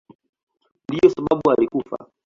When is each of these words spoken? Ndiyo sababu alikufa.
Ndiyo 0.87 1.09
sababu 1.09 1.51
alikufa. 1.51 1.97